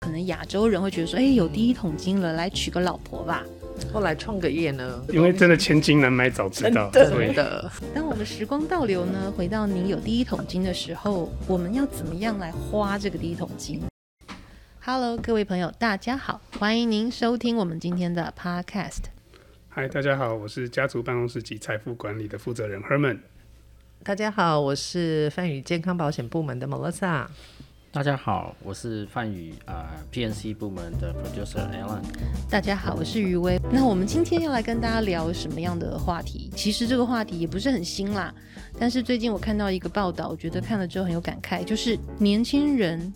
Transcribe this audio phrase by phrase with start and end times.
[0.00, 3.42] 可能亚洲人会觉得说，哎、欸，有第一桶金了，来娶个老婆吧。
[3.92, 5.02] 后来创个业呢？
[5.08, 7.16] 因为真的千金难买早知道，真的。
[7.16, 7.72] 对的。
[7.94, 13.80] 当我们时光倒流呢，回到你有第一桶金的时候，我们要怎么样来花这个第一桶金
[14.80, 19.04] ？Hello，各位朋友，大家好，欢迎您收听我们今天的 Podcast。
[19.70, 23.18] 嗨，大家好，我是家族办公室及财富管理的负责人 Herman。
[24.04, 27.26] 大家好，我是泛宇健康保险部门的 Melissa。
[27.90, 32.02] 大家好，我是泛宇啊 PNC 部门的 Producer Alan。
[32.50, 33.58] 大家好，我是余威。
[33.72, 36.50] 那我们今天要来跟大家聊什么样的话题？
[36.54, 38.32] 其实这个话题也不是很新啦，
[38.78, 43.10] 但是最近我看到一个报道，我觉得看了之后很有感慨，就是年轻人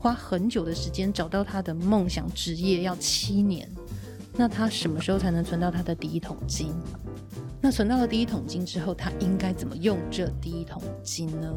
[0.00, 3.68] 花很久的时间找到他的梦想职业要七年，
[4.36, 6.74] 那他什么时候才能存到他的第一桶金？
[7.64, 11.50] 那存到了第一桶金之后，他应该怎么用这第一桶金呢？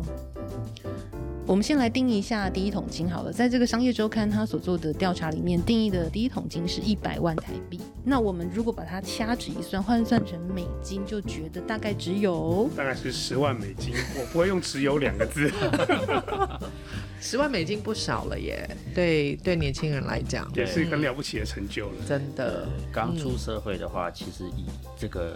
[1.46, 7.82] 我们先来定义一下第一桶金好了，在这个商业周刊他所做的调查里面，定义的第一桶金是一百万台币。
[8.06, 13.94] 那我们如果把它掐指一算，换算成美金，就觉得大概只有大概是十万美金。
[14.18, 15.52] 我不会用“只有”两个字。
[17.20, 21.96] 十万美金不少了耶，对对，年轻人来讲也是一个了不起的成就了。
[22.08, 24.66] 真的，刚出社会的话，嗯、其实以
[24.98, 25.36] 这个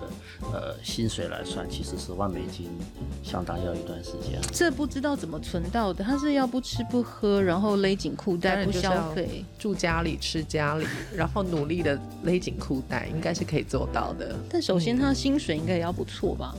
[0.53, 2.69] 呃薪水来算，其实十万美金
[3.23, 4.39] 相当要一段时间。
[4.51, 10.85] 这不知道怎么存到的，他是要不吃不喝，然后勒紧裤带不消费，住家里吃家里，
[11.15, 14.35] 然后努力的勒紧裤带，应该是可以做到的。
[14.49, 16.55] 但首先，他的薪水应该也要不错吧？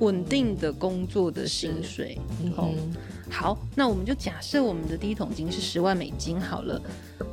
[0.00, 2.52] 稳定的工作的薪水，嗯
[3.30, 6.80] 好，那我们就假设我们的第一桶金是十万美金好了。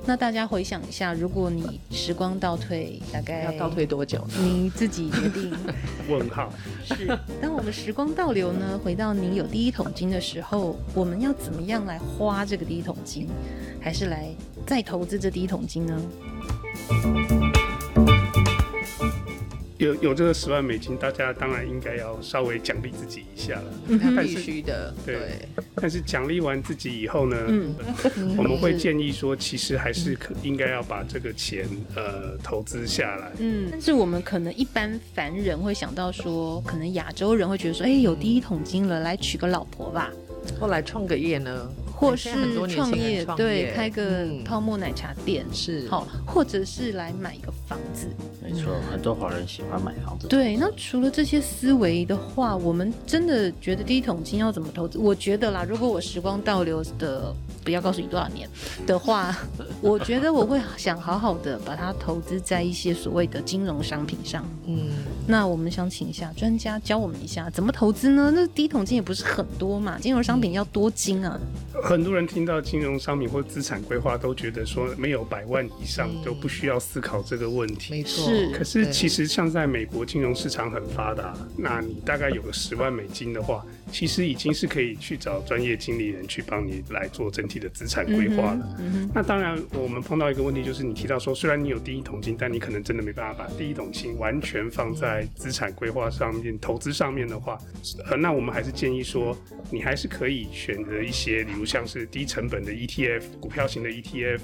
[0.05, 4.33] 那大家回想一下，如果你时光倒退，大概要倒退多久呢？
[4.41, 5.53] 你自己决定。
[6.09, 6.51] 问号。
[6.83, 7.05] 是。
[7.39, 13.27] 当我们时光倒流呢，回到你有第一桶金的时候，我们要怎么样来花这个第一桶金？
[13.79, 14.33] 还是来
[14.65, 16.01] 再投资这第一桶金呢？
[19.81, 23.63] 有有这个十万美金，大家当然应该要稍微奖励自己一下了。
[23.87, 24.93] 嗯，必须的。
[25.03, 25.47] 对。
[25.75, 27.73] 但是奖励完自己以后呢，嗯，
[28.37, 33.31] 我们会建议说，其实还是可应该要把这个钱呃投资下来。
[33.39, 33.69] 嗯。
[33.71, 40.11] 但是我们可能一般凡人会想到说，可能亚洲人会觉得说，哎，有第一桶金了，来娶个老婆吧。
[40.59, 41.67] 后来创个业呢？
[41.95, 42.31] 或是
[42.67, 48.07] 创业，对，开个泡沫奶茶店，嗯、是好，或者是来买一个房子。
[48.53, 50.27] 没错，很多华人喜欢买房子。
[50.27, 54.97] 对，那除了这些思维的话，我们真的觉得第一桶金要怎么投资？
[54.97, 57.33] 我觉得啦，如果我时光倒流的。
[57.63, 58.49] 不要告诉你多少年
[58.87, 59.37] 的话，
[59.83, 64.43] 我觉得我会想好好的把它投资在一些所谓的金融商品上。
[64.65, 64.89] 嗯，
[65.27, 68.31] 那我们想请一下专家教我们一下怎么投资呢？
[68.33, 71.39] 那第一桶金也不是很多嘛，金融商品要多金啊。
[71.83, 77.93] 很多人听到金融商品或资产规划都觉得说没有百万以上都不需要思考这个问题。
[77.93, 78.57] 没错，是。
[78.57, 88.75] 可是其实像在美国金融市场很发达，那你大概有个十万美金的话，其实已经是可以去找专业经理人去帮你来做整体的资产规划了。
[88.79, 97.57] 嗯嗯、那当然，我们碰到一个问题，就是你提到说，虽然你有第一桶金，但你可能真的没办法把第一桶金完全放在资产规划上面、投资上面的话，
[98.09, 99.37] 呃，那我们还是建议说，
[99.69, 104.39] 你还是可以选择一些，比如像是低成本的 ETF、股票型的 ETF，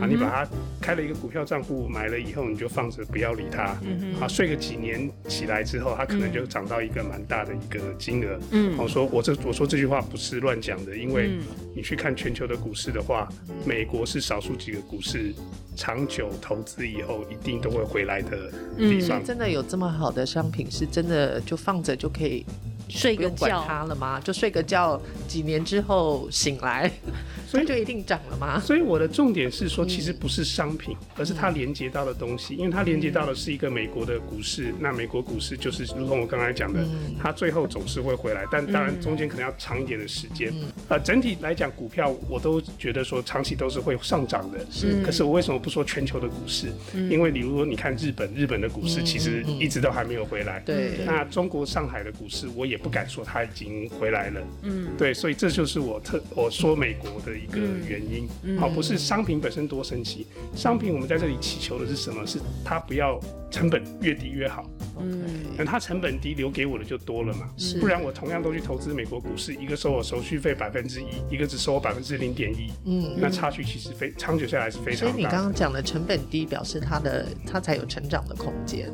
[0.00, 0.48] 啊，你把它
[0.80, 8.38] 开了一个股票账户，买了以后你就放着，不要理它，嗯，啊，睡个几年起来之后，它可能就涨到一个蛮大的一个金额。
[8.50, 11.38] 嗯，我说我这我说这句话不是乱讲的，因为
[11.74, 12.84] 你去看全球的股市。
[12.94, 13.28] 的话，
[13.66, 15.34] 美国是少数几个股市
[15.74, 19.20] 长久投资以后一定都会回来的地方。
[19.20, 22.44] 嗯，真的有这么好的商品，是真的就放着就可以
[22.88, 24.20] 睡个觉它了吗？
[24.20, 26.90] 就睡个觉，几年之后醒来。
[27.46, 28.58] 所以就一定涨了吗？
[28.58, 34.70] 所以我的重点是说，其实不是商品，嗯、而是它连接到的东西，因为它连接到的是一个美国的股市。
[34.70, 40.52] 嗯、那美国股市就是如同我刚才讲的，嗯、它最后总是会回来，但当然中间可能要长一点的时间。
[40.52, 44.58] 嗯、呃，整体来讲，股票我都觉得说长期都是会上涨的。
[44.68, 45.00] 是。
[45.04, 46.72] 可是我为什么不说全球的股市？
[46.94, 50.60] 嗯、因为你如果你看日本，日本的股市其实一直都还没有回来。
[50.66, 51.06] 对、嗯。
[51.06, 54.40] 那中国上海的股市，我也不敢说他已经回来了。
[54.62, 54.88] 嗯。
[54.96, 57.34] 对，所以这就是我特我说美国的。
[57.34, 58.26] 一个原因，
[58.58, 62.24] 好，不是商品本身多神奇，商品我们在这里祈求的是什么？
[62.26, 64.64] 是它不要成本越低越好。
[65.00, 65.24] 嗯，
[65.56, 67.48] 那它成本低，留给我的就多了嘛。
[67.56, 72.72] 是，不然我同样都去投资美国股市，一个收我手续费百分之一，一个只收我百分之零点一。
[72.84, 75.12] 嗯，那差距其实非长久下来是非常大。
[75.12, 78.90] 所以你刚刚讲的成本低，表示它的它才有成长的空间。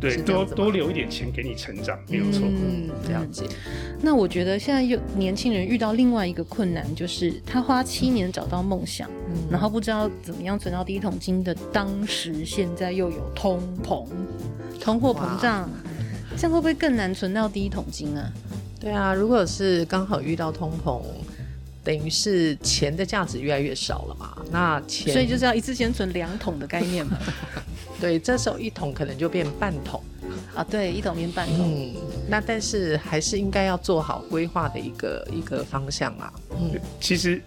[0.00, 2.42] 对，多多留一点钱给你成长，没有错。
[2.46, 3.44] 嗯，了解。
[4.00, 14.06] 那我觉得现在又年轻人遇到另外一个困难，就是他花七年找到梦想，嗯、然后不知道怎么样存到第一桶金的当时，现在又有通膨、
[14.80, 15.68] 通货膨胀，
[16.36, 18.32] 这样会不会更难存到第一桶金啊？
[18.80, 21.02] 对啊，如果是刚好遇到通膨，
[21.84, 24.36] 等于是钱的价值越来越少了嘛。
[24.50, 27.18] 那钱，所以就是要一次先存两桶的概念嘛。
[28.00, 30.02] 对，这时候一桶可能就变半桶。
[30.54, 31.58] 啊，对，一桶变半桶。
[31.58, 31.94] 嗯，
[32.28, 36.32] 那但是还是应该要做好规划的一个一个方向啦。
[36.58, 37.42] 嗯，其实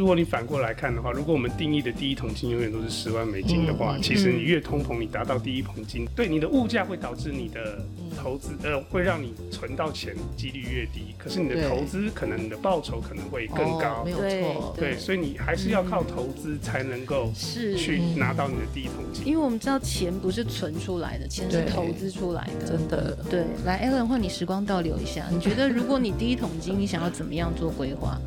[0.00, 7.84] 如果你反过来看的话，如果我们定义的第一桶金永远都是十万美金的话，嗯、其实你越通膨，你达到第一桶金，对你的物价会导致你的
[8.16, 14.00] 投资呃会让你存到钱几率越低，可是你的投资可能你的报酬可能会更高。
[14.00, 14.74] 哦、没有错。
[14.74, 19.26] 对，所以你还是要靠投资才能够是去拿到你的第一桶金。
[19.26, 22.66] 因为我们知道钱不是存出来的，钱是投资出来的。
[22.66, 23.18] 真的。
[23.28, 28.18] 对，来，Alan，换你时光倒流一下，你觉得如果你第一桶金，你想要怎么样做规划？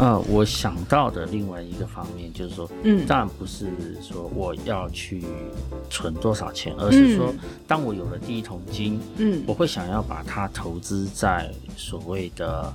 [0.00, 3.66] 呃，我想到的另外一个方面就是说，嗯，当然不是
[4.00, 5.22] 说我要去
[5.90, 7.34] 存多少钱，而是说，
[7.68, 12.72] 当我有了第一桶金，嗯，我会想要把它投资在所谓的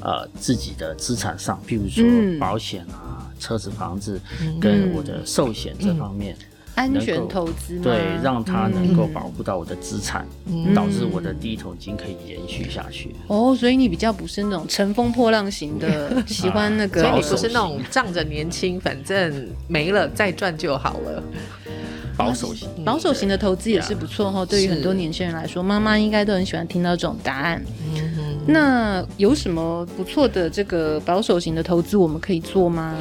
[0.00, 4.20] 呃自己的资产上，譬如说保险啊、车子、房子，
[4.60, 6.36] 跟我的寿险这方面。
[6.38, 6.44] 嗯嗯
[6.78, 13.16] 安全投资对，让它能够保护到我的资产，嗯、导致我的第一桶金可以延续下去。
[13.26, 21.20] 哦，所以你比较不是那种乘风破浪型的，喜欢那个， 所以你不是那种仗着年轻，反正没了再赚就好了。
[22.16, 24.46] 保守型，保守型的投资也是不错哈。
[24.46, 27.60] 对于很多年轻人来说，妈妈应该都很喜欢听到这种答案。
[27.94, 32.96] 嗯哼，那有什么不错的这个保守型的投资我们可以做吗？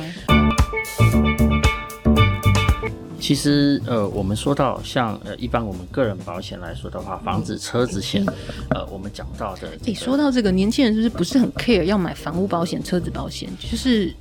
[3.27, 8.25] 其实，呃，我们说到像呃，一般我们个人保险来说的话，房子、车子险，
[8.69, 14.15] 呃，我们讲到的、这个，哎、欸，说到这个，年轻人是不是不是很 care 要买房屋保险、车子保险，就是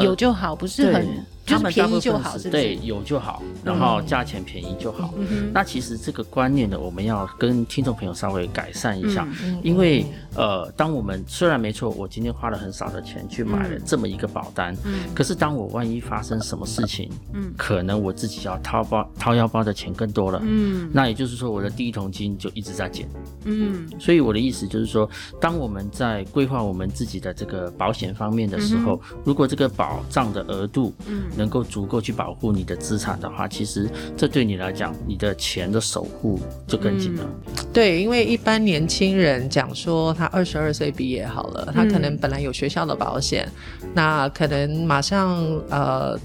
[0.00, 1.08] 有就好，不是很。
[1.52, 5.12] 他们便宜就好，对，有就好，然后价钱便宜就好。
[5.16, 10.04] 嗯、那其实这个观念呢，我们要跟听众朋友稍微改善一下，嗯、因为
[10.34, 23.08] 呃，当我们虽然没错，我今天花了很少的钱去买了这么一个保单，嗯、可是当我万一发生什么事情，嗯，可能我自己要掏包掏腰包的钱更多了，嗯，那也就是说我的第一桶金就一直在减，
[23.44, 25.08] 嗯，所以我的意思就是说，
[25.40, 31.22] 当我们在规划我们自己的这个保险方面的时候，嗯、如果这个保障的额度，嗯。
[31.42, 37.24] 能够足够去保护你的资产的话，其实这对你来讲，你的钱的守护就更紧了。
[37.24, 37.66] 嗯。
[37.72, 43.44] 对，因为一般年轻人讲说，他二十二岁毕业好了，他可能本来有学校的保险，
[43.82, 45.36] 嗯、那可能马上
[45.68, 46.16] 呃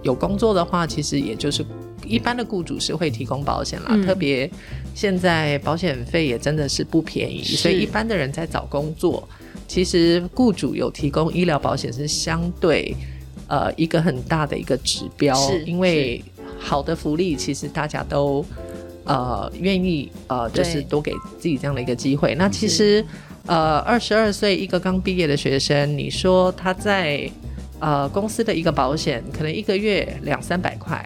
[0.00, 1.62] 有工作的话，其实也就是
[2.06, 3.88] 一般的雇主是会提供保险啦。
[3.90, 4.50] 嗯、特别
[4.94, 9.28] 现在保险费也真的是不便宜，所以一般的人在找工作，
[9.68, 12.96] 其实雇主有提供医疗保险是相对。
[13.48, 16.22] 呃，一个很大的一个指标，是因为
[16.58, 18.44] 好的福利，其实大家都
[19.04, 22.34] 呃愿意呃，就是多给自己这样的一个机会。
[22.36, 23.04] 那其实
[23.46, 27.30] 呃，二十二岁一个刚毕业的学生，你说他在
[27.80, 31.04] 呃公司的一个保险，可能一个月两三百块，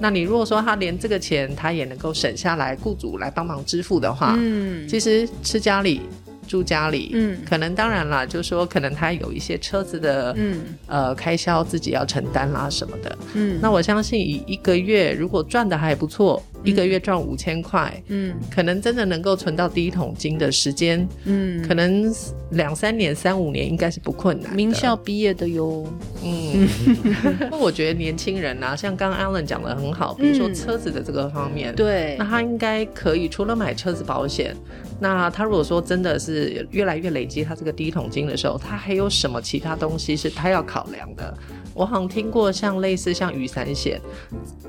[0.00, 6.00] 那你如果说他连这个钱他也能够省下来，雇主来帮忙支付的话，嗯，其实吃家里。
[6.46, 16.42] 住家里，嗯，可能当然啦，就是说可能他有一些车子的，嗯，呃，开销自己要承担啦什么的，嗯，那我相信以一个月如果赚的还不错。
[16.64, 22.12] 一个月赚五千块，嗯，可能真的能够存到第一桶金的时间，嗯，可能
[22.52, 24.54] 两三年、三五年应该是不困难。
[24.54, 25.86] 名校毕业的哟，
[26.24, 26.68] 嗯，
[27.50, 34.56] 那我觉得年轻人啊，像刚刚 Alan 讲的很好，比如说车子的这个方面，对，那他应该可以除了买车子保险，
[34.98, 41.36] 那他如果说真的是越来越累积他这个第一桶金的时候，他还有什么其他东西是他要考量的？
[41.74, 44.00] 我好像听过像类似像雨伞险，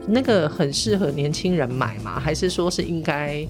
[0.07, 2.19] 那个很适合年轻人买吗？
[2.19, 3.45] 还是说是应该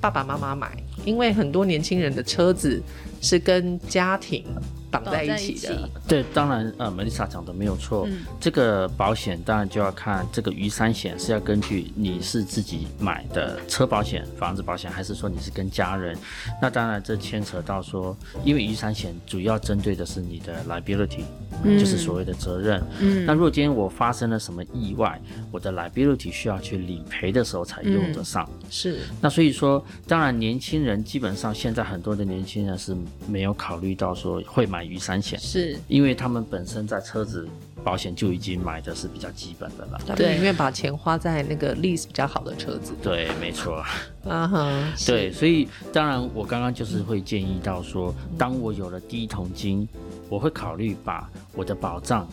[0.00, 0.70] 爸爸妈妈买？
[1.04, 2.82] 因为很多年轻人的车子
[3.20, 4.44] 是跟家庭。
[5.02, 8.06] 绑在一起的，对，当然，呃，Melissa 讲的没有错。
[8.08, 16.16] 嗯、这个保险当然就要看这个雨伞险是要根据你是自己买的车保险、房子保险，还是说你是跟家人？
[16.62, 21.24] 那当然这牵扯到说，因为雨伞险主要针对的是你的 liability，、
[21.64, 22.80] 嗯、就是所谓的责任。
[23.00, 25.20] 嗯，那如果今天我发生了什么意外，
[25.50, 28.48] 我的 liability 需要去理赔的时候才用得上。
[28.62, 29.00] 嗯、是。
[29.20, 32.96] 那所以说，当然年轻人基本上现在很多的年轻人是
[33.26, 34.83] 没有考虑到说会买。
[34.84, 37.48] 雨伞险是因为他们本身在车子
[37.82, 40.00] 保险就已经买的是比较基本的了。
[40.06, 42.94] 他们宁愿把钱花在那个 lease 比较好的车子。
[43.02, 43.84] 对，没错。
[44.26, 49.86] 啊哈，对，所以当然我刚刚就是会建议到说，当我有了第一桶金，
[50.30, 52.26] 我会考虑把我的保障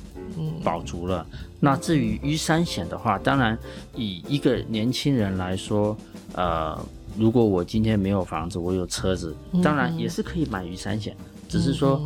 [0.64, 1.26] 保足了。
[1.60, 3.58] 那至于雨伞险的话，当然
[3.94, 5.98] 以一个年轻人来说，
[6.34, 6.80] 呃，
[7.18, 11.14] 如果我今天没有房子，我有车子，当然也是可以买雨伞险，
[11.50, 12.02] 只是说。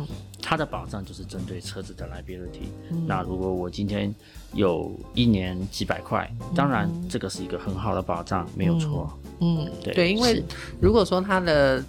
[0.48, 2.68] 它的保障就是针对车子的 liability。
[2.90, 4.14] 嗯、那如果我今天
[4.54, 9.12] 有一年几百块，嗯、当然这个是一个很好的保障，没有错。
[9.40, 10.40] 嗯，对对，因为
[10.80, 11.84] 如果说他的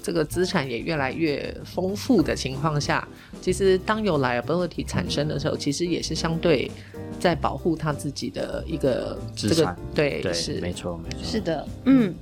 [0.00, 3.06] 这个资产也越来越丰富的情况下，
[3.40, 6.70] 其实当有 liability 产生的时候，嗯、其实也是相对
[7.18, 9.56] 在保护他自己的一个资产。
[9.56, 11.24] 这个、对，对是没错没错。
[11.24, 12.14] 是的，嗯。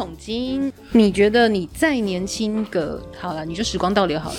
[0.00, 4.38] 桶金，你觉得你再年轻个好了，你就时光倒流好了。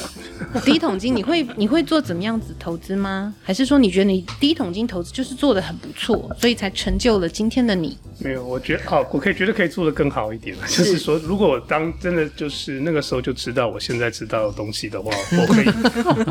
[0.66, 3.34] 第一桶金，你会你会做怎么样子投资吗？
[3.44, 7.98] 还是说你觉得你第一桶金投资就是做的很不错，所以才成就了今天的你？
[8.20, 10.56] 没有，我觉得好，我可以觉得可以做的更好一点。
[10.68, 15.66] 是就是说，如果我当真的就是那个时候就知道我现在知道的东西的话， 我可以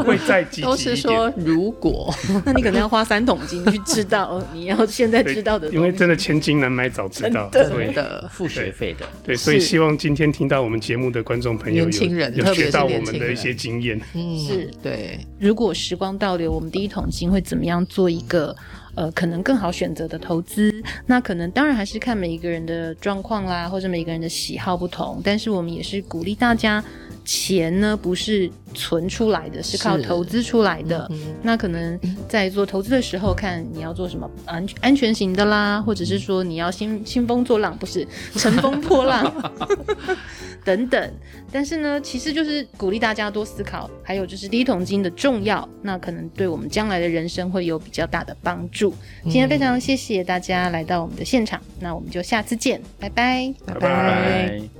[0.04, 0.70] 会再积极一点。
[0.70, 5.76] 都是说如果， 那你可能要花三桶金去知道你要现在知道的东西。
[5.76, 9.06] 因为真的千金难买早知道，对的，付学费的。
[9.24, 14.00] 对，所以希望今天听到我们节目的观众朋友有，年轻人有学到我们的一些经验。
[14.14, 15.18] 嗯，是对。
[15.38, 18.54] 如果时光倒流，我们第一桶金会怎么样做一个？
[18.96, 25.20] 呃，可能更好选择的投资，那可能当然还是看每一个人的状况啦，或者每一个人的喜好不同。
[25.22, 26.84] 但是我们也是鼓励大家，
[27.24, 31.06] 钱呢不是存出来的，是靠投资出来的。
[31.10, 31.98] 嗯、那可能
[32.28, 39.32] 在做投资的时候，看你要做什么安安全型的啦，或者是说你要兴兴风作浪，不是乘风破浪。
[40.62, 41.12] 等等，
[41.50, 48.94] 但是呢，其实就是鼓励大家多思考，还有就是第一桶金的重要，那可能对我们将来的人生会有比较大的帮助。
[49.24, 53.80] 今天非常谢谢大家来到我们的现场，那我们就下次见，拜拜，拜拜。
[53.80, 54.79] 拜拜。